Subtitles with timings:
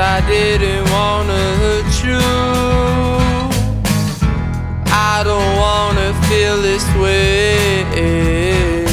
[0.00, 2.20] I didn't wanna hurt you.
[4.86, 8.84] I don't wanna feel this way.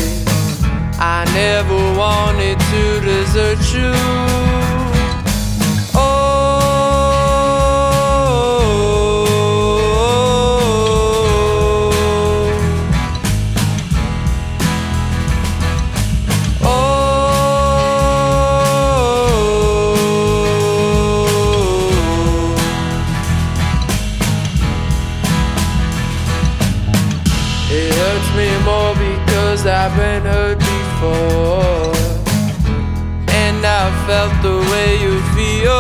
[0.98, 4.65] I never wanted to desert you.
[29.68, 31.94] I've been hurt before,
[33.34, 35.72] and I felt the way you feel.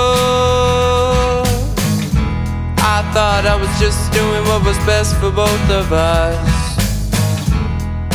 [2.78, 6.78] I thought I was just doing what was best for both of us,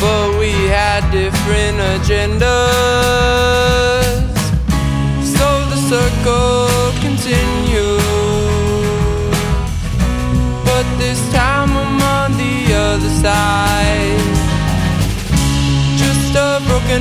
[0.01, 2.70] but we had different agendas.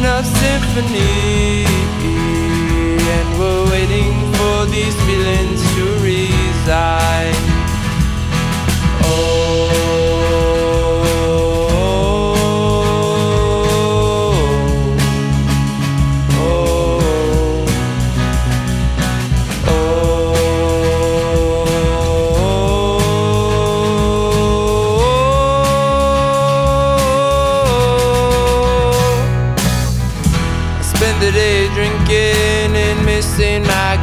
[0.06, 1.66] Up symphony.
[3.16, 7.49] And we're waiting for these feelings to reside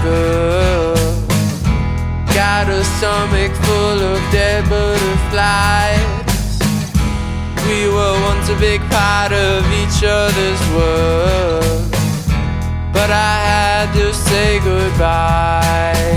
[0.02, 0.94] girl.
[2.34, 6.58] Got a stomach full of dead butterflies.
[7.68, 11.90] We were once a big part of each other's world.
[12.92, 16.15] But I had to say goodbye.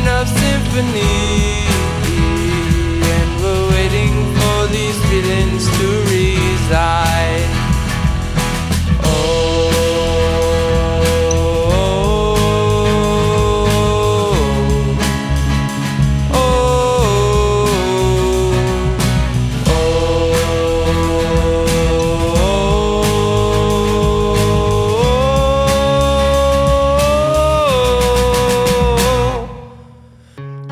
[0.00, 1.61] Just a broken